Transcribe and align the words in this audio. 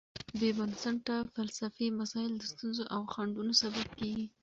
بېبنسټه 0.39 1.17
فلسفي 1.33 1.87
مسایل 1.99 2.33
د 2.37 2.43
ستونزو 2.51 2.83
او 2.95 3.01
خنډونو 3.13 3.53
سبب 3.61 3.87
کېږي. 3.99 4.25